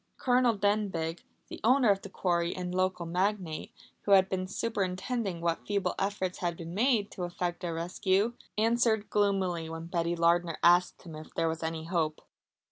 Colonel 0.17 0.57
Denbigh, 0.57 1.19
the 1.47 1.59
owner 1.63 1.91
of 1.91 2.01
the 2.01 2.09
quarry 2.09 2.55
and 2.55 2.73
local 2.73 3.05
magnate, 3.05 3.71
who 4.01 4.13
had 4.13 4.29
been 4.29 4.47
superintending 4.47 5.41
what 5.41 5.63
feeble 5.67 5.93
efforts 5.99 6.39
had 6.39 6.57
been 6.57 6.73
made 6.73 7.11
to 7.11 7.23
effect 7.23 7.63
a 7.63 7.71
rescue, 7.71 8.33
answered 8.57 9.11
gloomily 9.11 9.69
when 9.69 9.85
Betty 9.85 10.15
Lardner 10.15 10.57
asked 10.63 11.03
him 11.03 11.13
if 11.15 11.31
there 11.35 11.47
were 11.47 11.63
any 11.63 11.83
hope. 11.85 12.23